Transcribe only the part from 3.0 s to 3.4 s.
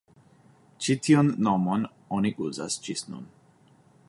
nun.